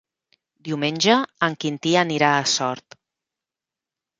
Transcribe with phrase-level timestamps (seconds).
[0.69, 1.17] Diumenge
[1.49, 2.99] en Quintí anirà a Sort.